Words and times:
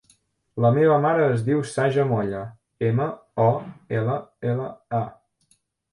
La 0.63 0.69
meva 0.77 0.95
mare 1.03 1.27
es 1.33 1.43
diu 1.49 1.59
Saja 1.73 2.07
Molla: 2.13 2.41
ema, 2.89 3.07
o, 3.47 3.49
ela, 3.99 4.17
ela, 4.55 4.71
a. 5.03 5.07